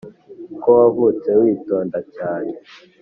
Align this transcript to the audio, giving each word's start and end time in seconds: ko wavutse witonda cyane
ko 0.61 0.69
wavutse 0.79 1.29
witonda 1.41 1.99
cyane 2.15 2.53